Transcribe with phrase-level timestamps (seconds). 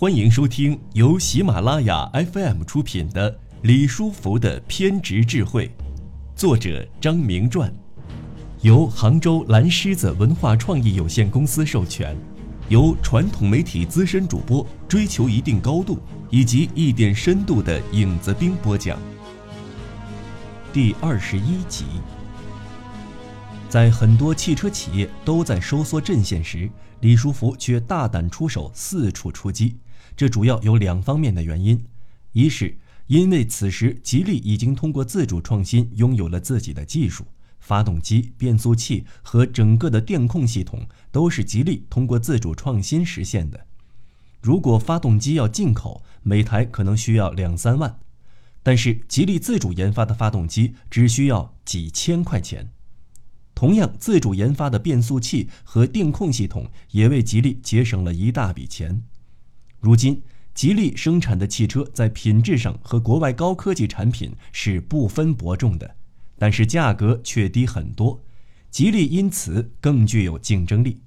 [0.00, 5.66] 欢迎收听由喜马拉雅 FM 出品的《李书福的偏执智慧》，
[6.36, 7.68] 作者张明传，
[8.60, 12.16] 由杭州蓝狮子文化创意有限公司授权，
[12.68, 15.98] 由传统媒体资深主播追求一定高度
[16.30, 18.96] 以及一点深度的影子兵播讲。
[20.72, 21.86] 第二十一集，
[23.68, 26.70] 在很多汽车企业都在收缩阵线时，
[27.00, 29.76] 李书福却大胆出手，四处出击。
[30.18, 31.84] 这主要有两方面的原因：
[32.32, 37.24] 一是因为此时吉利已经通过自主创新拥有了自己的技术，
[37.60, 43.64] 发动机、变速器和整个的电控系统都是吉利通过自主创新实现的。
[44.42, 48.00] 如果发动机要进口，每台可能需要两三万，
[48.64, 52.72] 但是吉利自主研发的发动机只需要几千块钱。
[53.54, 59.04] 同样，自主研发的变速器和电控系统也为吉利节省了一大笔钱。
[59.80, 60.22] 如今，
[60.54, 65.94] 吉利生产的汽车在品质上和国外高科技产品是不分伯仲的，
[66.36, 68.20] 但是价格却低很多，
[68.70, 71.00] 吉利因此更具有竞争力。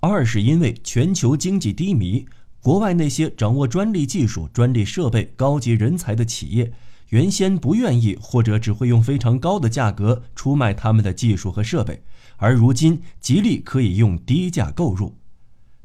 [0.00, 2.26] 二是因为全球经济低迷，
[2.60, 6.72] 国外那些掌握专利技术、专利设备、高级人才的企业，
[7.10, 12.02] 原先不愿意或者只会用非常高的价格出卖他们的技术和设备，
[12.38, 15.14] 而如今吉利可以用低价购入。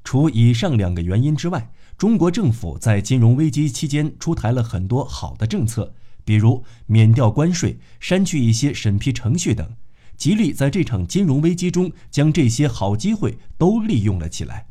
[0.09, 5.93] 除以上两个原因之外，中国政府在金融危机期间出台了很多好的政策，
[6.25, 9.75] 比如免掉关税、删去一些审批程序等。
[10.17, 14.65] 极力在这场金融危机中将这些好机会都利用了起来。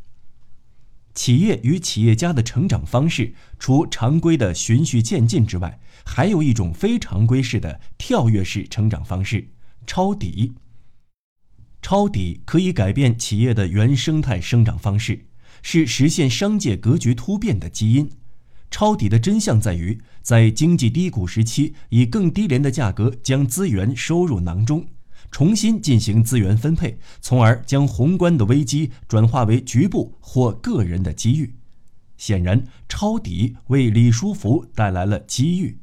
[1.15, 9.47] 企业与企业家的成长方式，除常规的循序渐进之外，还有一种非常规式的跳跃式成长方式——
[9.87, 10.55] 抄底。
[11.81, 15.27] 抄底可以改变企业的原生态生长方式。
[15.63, 18.11] 是实现商界格局突变的基因。
[18.71, 24.87] 抄底的真相在于，在经济低谷时期，以更低廉的价格将资源收入囊中，
[25.31, 31.55] 重新进行资源分配，从而将宏观的危机转化为局部或个人的机遇。
[32.19, 35.79] 显然，抄底为李书福带来了机遇。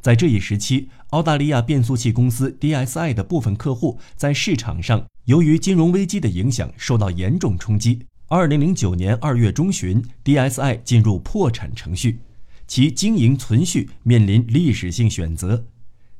[0.00, 8.06] 在这一时期，澳大利亚变速器公司 DSI 的部分客户在市场上由于金融危机的影响受到严重冲击。
[8.28, 12.18] 二零零九年二月中旬，DSI 进入破产程序，
[12.66, 15.64] 其经营存续面临历史性选择。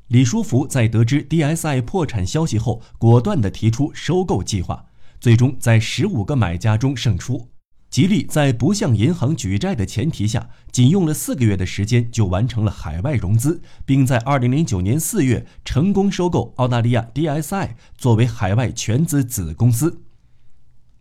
[0.07, 4.85] 李书福在得知 DSI 破产消息后，果断地提出收购计划，
[5.19, 7.49] 最终在十五个买家中胜出。
[7.89, 20.03] 吉利在不向银行举债的前提下，仅用了四个月的时间就完成了海外融资，并在二零零九年四月成功收购澳大利亚 DSI 作为海外全资子公司。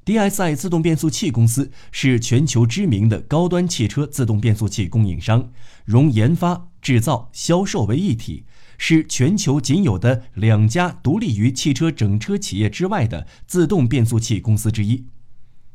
[0.06, 5.50] DSI 自动变速器公司是全球知名的高端汽车自动变速器供应商，
[5.84, 8.44] 融研发、制造、销售为一体，
[8.78, 15.06] 是全球仅有的两家独立于汽车整车企业之外的自动变速器公司之一，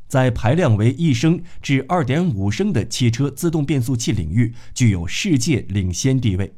[0.08, 6.54] 在排量为一升至二点五升的汽车自动变速器领域具有世界领先地位。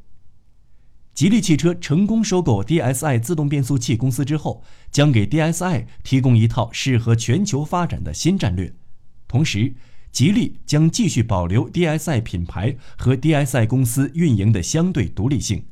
[1.15, 8.75] 吉利汽车成功收购 DSI 自动变速器公司之后，将给 DSI 提供一套适合全球发展的新战略。
[9.29, 9.75] 同时，
[10.11, 15.67] 吉利将继续保留 DSI 品牌和 DSI 公司运营的相对独立性，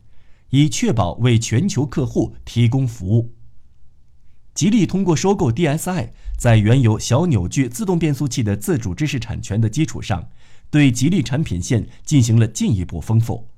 [0.50, 3.34] 以确保为全球客户提供服务。
[4.54, 10.28] 吉利通过收购 DSI，在原有小扭矩自动变速器的自主知识产权的基础上，
[10.70, 13.48] 对吉利产品线进行了进一步丰富。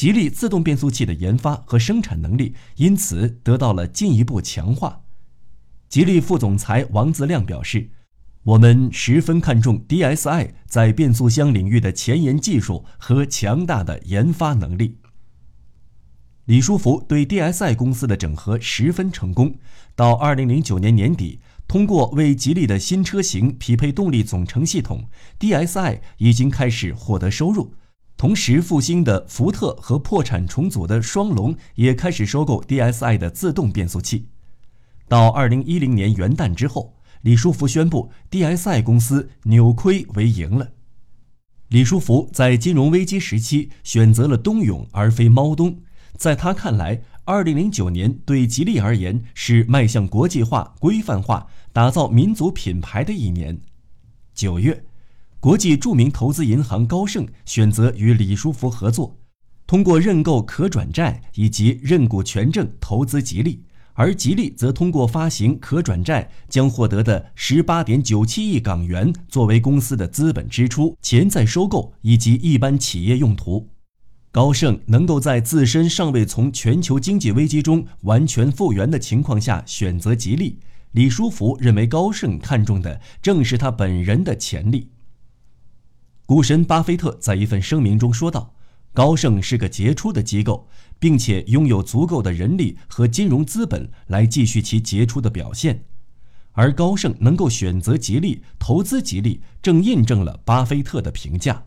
[0.00, 5.02] 吉利自动变速器的研发和生产能力因此得到了进一步强化。
[5.90, 7.90] 吉利副总裁王自亮表示
[8.44, 14.96] ：“我们十分看重 DSI 在变速箱领域的前沿技术和强大的研发能力。”
[16.48, 19.54] 李书福对 DSI 公司的整合十分成功。
[19.94, 27.74] 到二零零九年年底，通过为吉利的新车型匹配动力总成系统，DSI 已经开始获得收入。
[28.20, 34.26] 同时复兴的福特和破产重组的双龙也开始收购 DSI 的自动变速器。
[35.08, 40.72] 到二零一零年元旦之后，李书福宣布 DSI 公司扭亏为盈了。
[41.68, 45.78] 李书福在金融危机时期选择了冬泳而非猫冬，
[46.18, 53.58] 在他看来，二零零九年对吉利而言是迈向国际化、规范化、打造民族品牌的一年。
[54.34, 54.84] 九月。
[55.40, 59.16] 国际著名投资银行高盛选择与李书福合作，
[59.66, 63.64] 通过认购可转债以及认股权证投资吉利，
[63.94, 73.66] 而吉利则通过发行可转债，将获得的十八点九七亿港元作为公司的资本支出、潜在收购以及一般企业用途。
[74.30, 80.58] 高盛能够在自身尚未从全球经济危机中完全复原的情况下选择吉利，
[80.92, 84.90] 李书福认为高盛看中的正是他本人的潜力。
[86.30, 88.54] 股神巴菲特在一份声明中说道。
[88.92, 90.68] 高盛是个杰出的机构，
[91.00, 95.82] 并且拥有足够的人力和金融资本来继续其杰出的表现，
[96.52, 101.64] 而高盛能够选择吉利投资吉利，正印证了巴菲特的评价。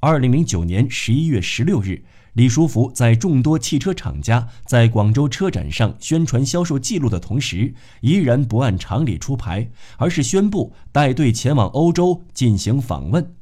[0.00, 2.04] 二零零九年十一月十六日，
[2.34, 13.34] 李书福在众多汽车厂家在广州车展上宣传销售记录的同时，依然不按常理出牌，而是宣布带队前往欧洲进行访问。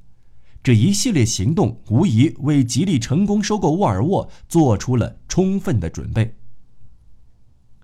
[0.62, 6.34] 这一系列行动无疑为吉利成功收购沃尔沃做出了充分的准备。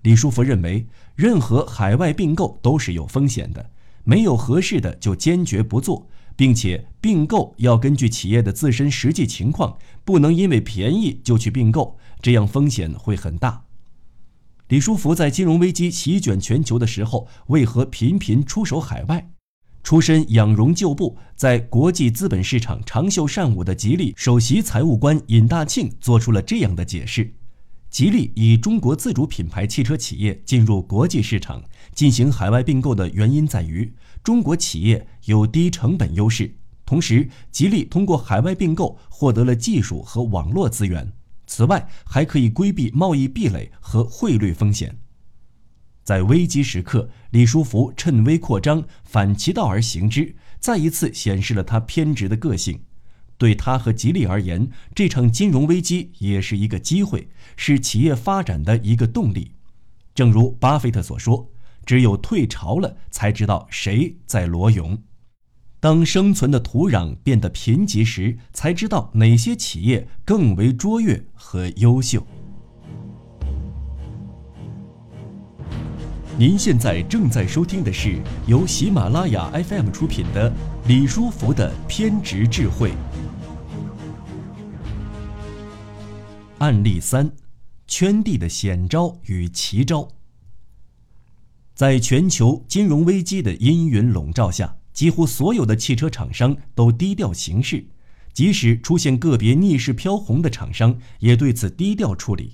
[0.01, 3.71] 李书福认为，任何海外并购都是有风险的，
[4.03, 13.63] 没有合适的就坚决不做，并且并购要根据企业的自身实际情况，不能因为便宜就去并购，这样风险会很大。
[14.69, 19.29] 李书福在金融危机席卷全球的时候，为何频频出手海外？
[19.83, 27.31] 出身养荣旧部，在国际资本市场长袖善舞的吉利首席财务官尹大庆做出了这样的解释：
[27.95, 31.63] 吉利以中国自主品牌汽车企业进入国际市场
[31.93, 33.89] 进行海外并购的原因在于，
[34.21, 36.53] 中国企业有低成本优势，
[36.85, 41.09] 同时吉利通过海外并购获得了技术和网络资源，
[41.47, 44.97] 此外还可以规避贸易壁垒和汇率风险。
[46.03, 52.81] 在危机时刻，李书福趁微扩张，反其道而行之，再一次显示了他偏执的个性。
[53.37, 57.27] 对他和吉利而言，这场金融危机也是一个机会，
[57.57, 59.51] 是企业发展的一个动力。
[60.13, 61.49] 正如巴菲特所说
[61.85, 64.97] ：“只有退潮了，才知道谁在裸泳；
[65.81, 72.25] 当生存的土壤变得贫瘠时，才知道哪些企业更为卓越和优秀。”
[76.37, 80.51] 您现在正在收听的是由喜马拉雅 FM 出品的
[80.85, 82.91] 《李书福的偏执智慧》
[86.59, 87.33] 案例三：
[87.85, 90.07] 圈地的险招与奇招。
[91.73, 97.85] 在全球金融危机的阴云笼罩下，几乎所有的汽车厂商都低调行事，
[98.31, 102.53] 即使出现个别逆势飘红的厂商，也对此低调处理。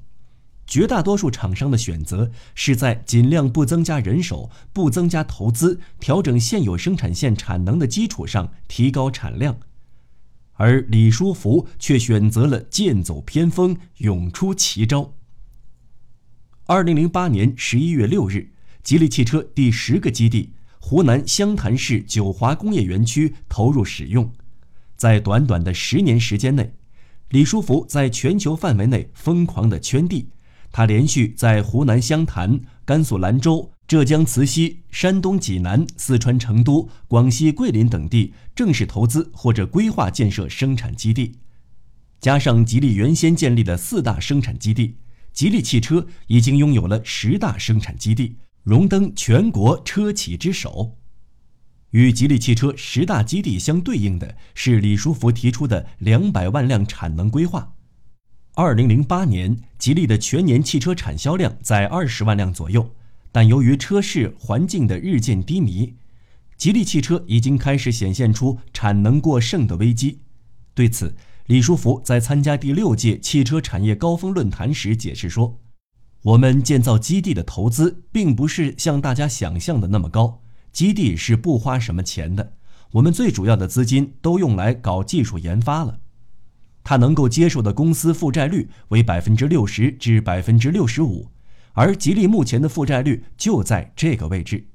[0.65, 9.59] 绝大多数厂商的选择是在尽量不增加人手、不增加投资、调整现有生产线产能的基础上提高产量，
[10.62, 15.16] 而李书福却选择了剑走偏锋、勇出奇招。
[16.68, 18.52] 二零零八年十一月六日，
[18.84, 24.31] 吉利汽车第十个基地——湖南湘潭市九华工业园区投入使用，
[24.96, 26.72] 在短短的十年时间内，
[27.30, 30.30] 李书福在全球范围内疯狂的圈地。
[30.72, 41.39] 他连续在湖南湘潭、甘肃兰州、浙江慈溪、山东济南、四川成都、广西桂林等地正式投资或者规划建设生产基地，
[42.21, 44.95] 加上吉利原先建立的四大生产基地，
[45.33, 50.97] 吉利汽车已经拥有了十大生产基地，荣登全国车企之首。
[51.89, 57.74] 与吉利汽车十大基地相对应的是李书福提出的两百万辆产能规划。
[58.53, 62.89] 二零零八年，吉利的全年汽车产销量在二十万辆左右，
[63.31, 65.95] 但由于车市环境的日渐低迷，
[66.57, 70.19] 吉利汽车已经开始显现出产能过剩的危机。
[70.73, 71.15] 对此，
[71.47, 75.59] 李书福在参加第六届汽车产业高峰论坛时解释说
[76.23, 82.53] ：“我们建造基地的投资并不是像大家想象的那么高，基地是不花什么钱的，
[82.91, 86.00] 我们最主要的资金都用来搞技术研发了。”
[86.83, 91.27] 他能够接受的公司负债率为百分之六十至百分之六十五，
[91.74, 94.68] 而吉利目前的负债率就在这个位置。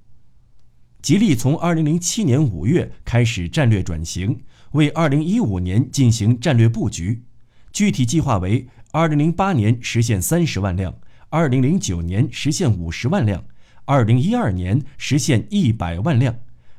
[1.02, 4.40] 吉利从二零零七年五月开始战略转型，
[4.72, 7.22] 为二零一五年进行战略布局，
[7.72, 10.98] 具体计划为：二零零八年实现三十万辆，
[11.28, 13.44] 二零零九年实现五十万辆，
[13.84, 16.34] 二零一二年实现一百万辆，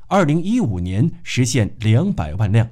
[0.08, 2.70] 二零一五年实现两百万辆。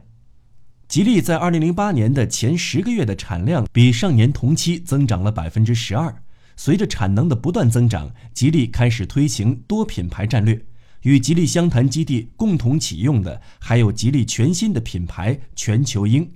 [0.88, 6.22] 吉利在二零零八年的前十个月的产量比上年同期增长了百分之十二。
[6.56, 10.66] 随着产能的不断增长，吉利开始推行多品牌战略。
[11.02, 16.32] 与吉利湘潭基地共同启用的还有吉利全新的品牌全球鹰，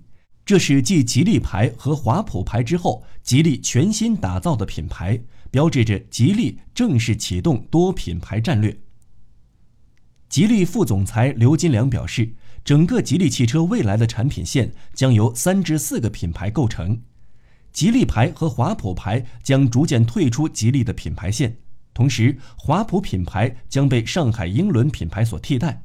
[0.46, 8.78] 这是继吉利牌和华普牌之后，吉利全新打造的品牌，标志着吉利正式启动多品牌战略。
[10.28, 12.34] 吉利副总裁刘金良表示，
[12.64, 17.02] 整个吉利汽车未来的产品线将由三至四个品牌构成，
[17.72, 21.58] 吉利牌和华普牌将逐渐退出吉利的品牌线，
[21.94, 25.84] 同时华普品牌将被上海英伦品牌所替代。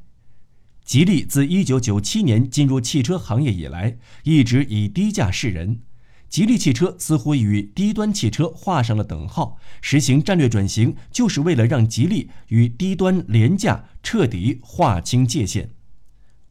[0.83, 5.81] 吉利自1997年进入汽车行业以来，一直以低价示人。
[6.27, 15.69] 吉利汽车似乎与低端汽车画上了等号，实行战略转型就是为了让吉利与低端廉价彻底划清界限。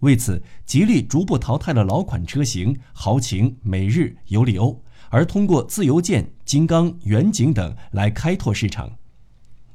[0.01, 4.83] 为此，吉利逐步淘汰了老款车型豪情、美日、尤里欧，
[5.15, 8.99] 而通过自由舰、金刚、远景等来开拓市场。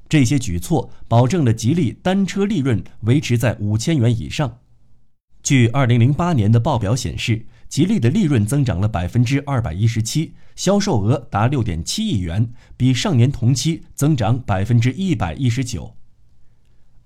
[0.10, 4.58] 这些举措保证了吉利单车利润维持在五千元以上。
[5.42, 15.96] 据二零零八年的报表显示，吉利的利润增长了百分之二百一十七，销售额达六点七亿元，比上年同期增长百分之一百一十九。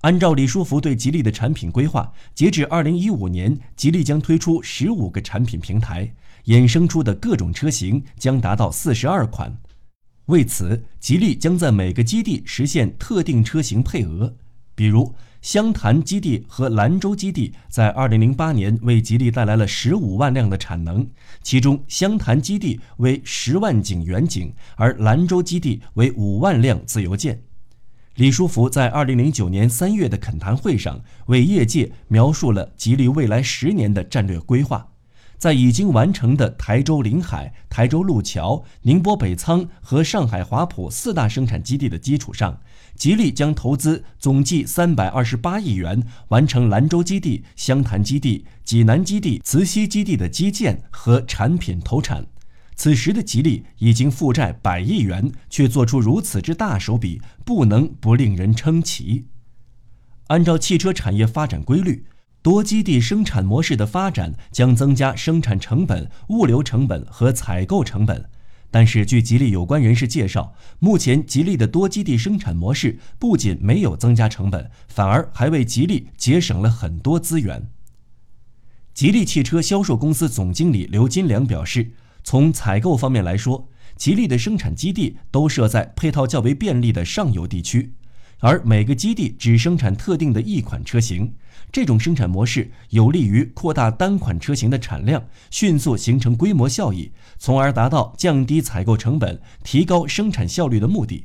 [0.01, 9.57] 按照李书福对吉利的产品规划，截至二零一五年，吉利将推出十五个产品平台，衍生出的各种车型将达到四十二款。
[10.27, 14.33] 为此，吉利将在每个基地实现特定车型配额，
[14.73, 21.05] 比如湘潭基地和兰州基地在2008年为吉利带来了15万辆的产能，
[21.41, 27.43] 其中湘潭基地为10万景远景，而兰州基地为5万辆自由舰。
[28.15, 34.92] 李书福在2009年3月的恳谈会上为业界描述了吉利未来十年的战略规划。
[35.43, 42.61] 在已经完成的台州临海、台州路桥、宁波北仓和上海华普四大生产基地的基础上，
[42.95, 52.25] 吉利将投资总计三百二十八亿元，完成兰州基地、湘潭基地、济南基地、慈溪基地的基建和产品投产。
[52.77, 59.25] 此时的吉利已经负债百亿元，却做出如此之大手笔，不能不令人称奇。
[60.27, 62.05] 按照汽车产业发展规律。
[62.43, 68.29] 多基地生产模式的发展将增加生产成本、物流成本和采购成本，
[68.69, 77.69] 但是据吉利有关人士介绍，目前吉利的多基地生产模式不仅没有增加成本，反而还为吉利节省了很多资源。
[78.93, 81.93] 吉利汽车销售公司总经理刘金良表示，
[82.25, 87.93] 从采购方面来说，吉利的生产基地都设在配套较为便利的上游地区。
[88.43, 91.33] 而每个基地只生产特定的一款车型，
[91.71, 101.23] 这种生产模式有利于扩大单款车型的产量，迅速形成规模效益，从而达到降低采购成本、提高生产效率的目的。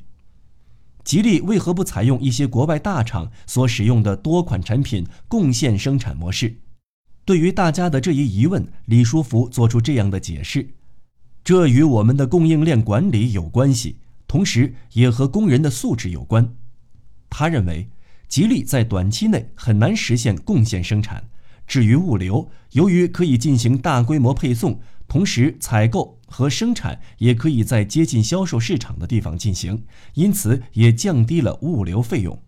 [1.03, 6.61] 吉利为何不采用一些国外大厂所使用的多款产品共线生产模式？
[7.25, 10.69] 对于大家的这一疑问，李书福做出这样的解释：
[11.43, 13.97] 这与我们的供应链管理有关系，
[14.29, 16.55] 同时也和工人的素质有关。
[17.30, 17.88] 他认为，
[18.28, 21.28] 吉利在短期内很难实现贡献生产。
[21.66, 32.40] 至于物流，由于可以进行大规模配送，同时采购和生产也可以在接近销售市场的地方进行，因此也降低了物流费用。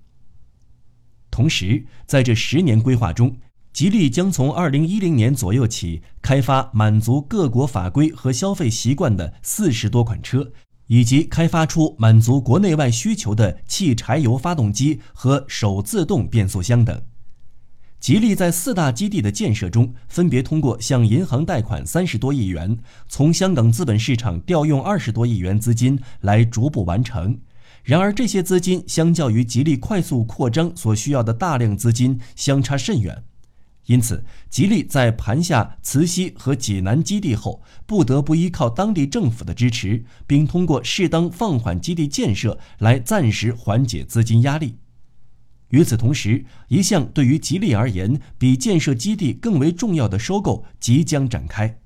[1.31, 3.37] 同时，在这十年规划中，
[3.73, 10.53] 吉利将从二零一零年左右起开发满足各国法规和消费习惯的四十多款车。
[10.91, 17.01] 以及开发出满足国内外需求的汽柴油发动机和手自动变速箱等。
[18.01, 22.77] 吉利在四大基地的建设中，分别通过向银行贷款三十多亿元，
[23.09, 27.39] 从香港资本市场调用二十多亿元资金来逐步完成。
[27.85, 33.23] 然而，这些资金相较于吉利快速扩张所需要的大量资金相差甚远。
[33.91, 44.77] 因此，吉利在盘下慈溪和济南基地后，不得不依靠当地政府的支持，并通过适当放缓基地建设来暂时缓解资金压力。
[45.71, 51.81] 与此同时，一项对于吉利而言比建设基地更为重要的收购即将展开。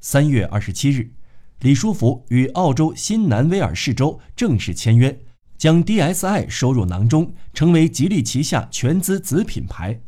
[0.00, 1.12] 三月二十七日，
[1.60, 5.16] 李书福与澳洲新南威尔士州正式签约，
[5.56, 10.00] 将 DSI 收入囊中，成为吉利旗下全资子品牌。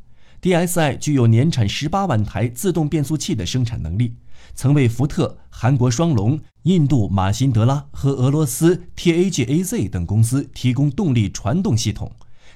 [0.42, 4.14] DSI 具有年产十八万台自动变速器的生产能力，
[4.54, 12.10] 曾为福特、韩国双龙、印度马辛德拉和俄罗斯 TAGAZ 等公司提供动力传动系统。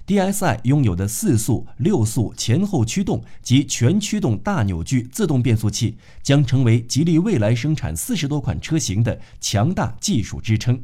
[0.06, 10.82] DSI 拥有的四速、六速前后驱动及全驱动大扭矩自动变速器，将成为吉利未来生产四十多款车型的强大技术支撑。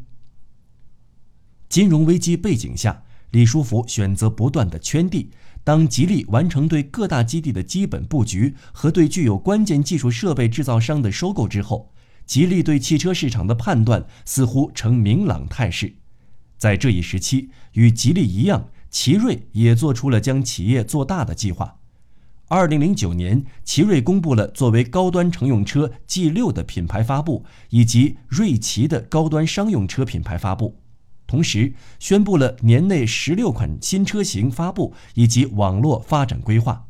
[1.68, 5.30] 金融危机背景下，李书福选择不断的圈地。
[5.70, 11.92] 当吉利完成对各大基地的基本布局和对具有关键技术设备制造商的收购之后，
[12.26, 15.94] 吉利对汽车市场的判断似乎呈明朗态势。
[16.58, 21.76] 在这一时期，与吉利一样，奇瑞也做出了将企业做大的计划。
[22.48, 30.79] 二零零九年，奇瑞公布了作为高端乘用车 G 六的品牌发布，以及瑞奇的高端商用车品牌发布，
[31.30, 36.88] 同时宣布了年内十六款新车型发布以及网络发展规划。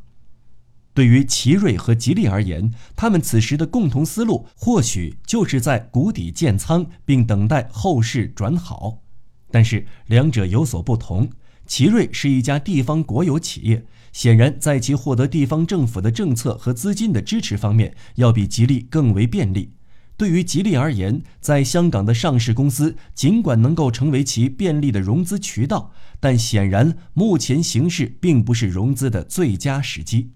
[0.95, 9.03] 对于奇瑞和吉利而言，他们此时的共同思路或许就是在谷底建仓，并等待后市转好。
[9.51, 11.29] 但是两者有所不同，
[11.67, 13.85] 奇瑞是一家地方国有企业。
[14.11, 19.73] 显然，在其获得地方政府的政策和资金的支持方面，要比吉利更为便利。
[20.17, 30.31] 对于吉利而言，在香港的上市公司尽管能够成为其便利的融资渠道，但显然目前形势并不是融资的最佳时机。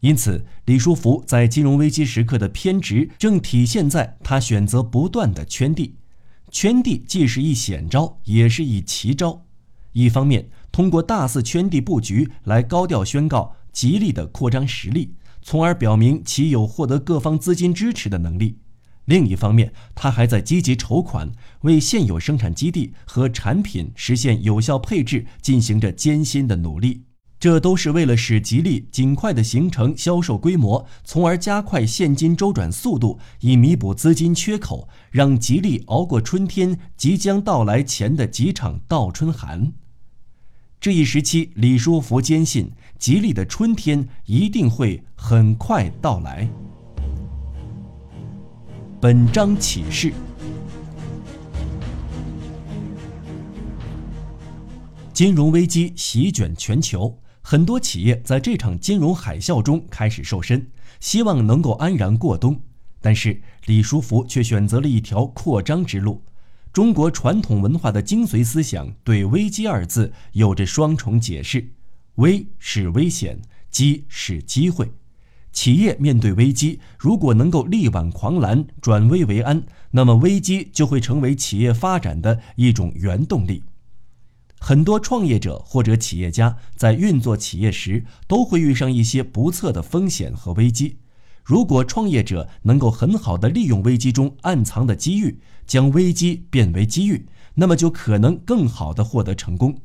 [0.00, 5.96] 因此，李书福在金融危机时刻的偏执，正体现在他选择不断的圈地。
[6.50, 9.44] 圈地既是一险招，也是一奇招。
[9.92, 15.14] 一方面，通过大肆圈地布局来高调宣告吉利的扩张实力，
[15.48, 18.56] 从而表明其有获得各方资金支持的能力；
[19.04, 27.04] 另一方面，他还在积极筹款，为现有生产基地和产品实现有效配置进行着艰辛的努力。
[27.38, 39.72] 这都是为了使吉利尽快的形成销售规模，从而加快现金周转速度，以弥补资金缺口，让吉利熬过春天即将到来前的几场倒春寒。
[40.78, 46.48] 这一时期，李书福坚信吉利的春天一定会很快到来。
[49.00, 50.12] 本章启示：
[55.12, 60.68] 金融危机席卷全球，很多企业在这场金融海啸中开始瘦身，
[61.00, 62.60] 希望能够安然过冬。
[63.00, 66.22] 但是李书福却选择了一条扩张之路。
[66.76, 71.70] 中国传统文化的精髓思想对“危机”二字有着双重解释：
[72.16, 73.40] 危是危险，
[73.70, 74.92] 机是机会。
[75.52, 79.62] 企业面对危机，如果能够力挽狂澜，转危为安，
[79.92, 83.62] 那么危机就会成为企业发展的一种原动力。
[84.60, 90.98] 很多创业者或者企业家在运作企业时，都会遇上一些不测的风险和危机。
[91.46, 99.78] 如果创业者能够很好的利用危机中暗藏的机遇，将危机变为机遇，那么就可能更好的获得成功。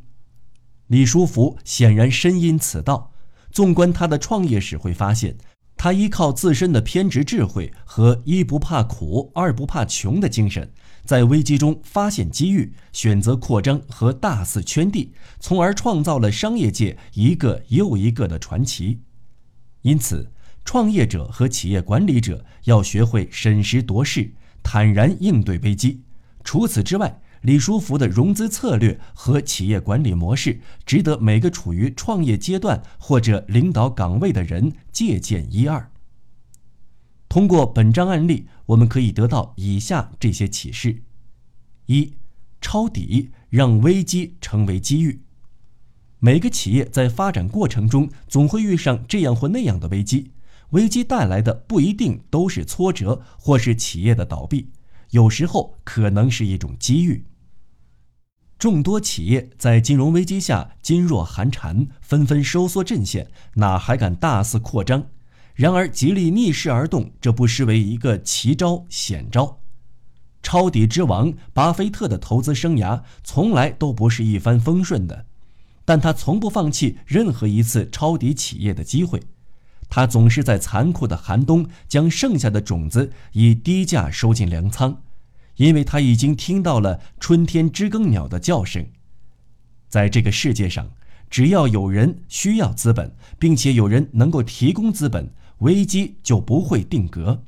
[0.87, 3.11] 李书福显然深谙此道。
[3.51, 5.37] 纵观他的创业史，会发现
[5.77, 10.67] 他依靠自身的偏执智慧和一不怕苦、二不怕穷的精神，
[11.05, 19.01] 在危机中发现机遇，选择扩张和大肆圈地，从而创造了商业界一个又一个的传奇。
[19.83, 20.31] 因此。
[20.63, 24.31] 创业者和企业管理者要学会审时度势，
[24.63, 26.01] 坦然应对危机。
[26.43, 35.91] 除此之外，李书福的融资策略和企业管理模式值得每个处于创业阶段或者领导岗位的人借鉴一二。
[37.27, 41.01] 通过本章案例，我们可以得到以下这些启示：
[41.87, 42.13] 一、
[42.61, 45.21] 抄底让危机成为机遇。
[46.19, 50.31] 每个企业在发展过程中总会遇上这样或那样的危机。
[50.71, 54.69] 危机带来的不一定都是挫折或是企业的倒闭，
[55.11, 57.25] 有时候可能是一种机遇。
[58.57, 65.07] 众多企业在金融危机下噤若寒蝉，纷纷收缩阵线，哪还敢大肆扩张？
[65.55, 69.59] 然而，吉利逆势而动，这不失为一个奇招险招。
[70.43, 75.25] 抄底之王巴菲特的投资生涯从来都不是一帆风顺的，
[75.83, 79.21] 但他从不放弃任何一次抄底企业的机会。
[79.91, 85.01] 他总是在残酷的寒冬将剩下的种子以低价收进粮仓，
[85.57, 88.87] 因为他已经听到了春天知更鸟的叫声。
[89.89, 90.89] 在这个世界上，
[91.29, 97.43] 只要有人需要资本，并且有人能够提供资本，危机就不会定格。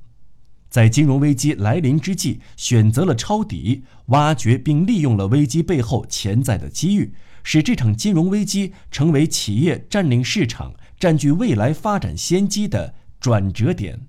[0.70, 10.74] 在金融危机来临之际，选择了抄底，挖掘并利用了危机背后潜在的机遇，使这场金融危机成为企业占领市场。
[11.04, 14.00] 占据未来发展先机的转折点。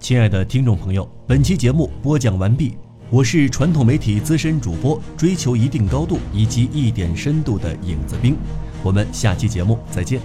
[0.00, 2.74] 亲爱的听众朋友，本期节目播讲完毕，
[3.10, 8.34] 我是传统媒体资深主播，追求一定高度以及一点深度的影子兵，
[8.82, 10.22] 我们下期节目再见。